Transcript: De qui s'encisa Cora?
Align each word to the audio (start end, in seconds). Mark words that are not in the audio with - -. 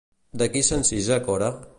De 0.41 0.47
qui 0.55 0.63
s'encisa 0.69 1.19
Cora? 1.29 1.51